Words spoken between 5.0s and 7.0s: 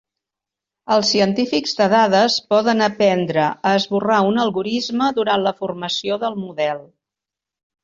durant la formació del model.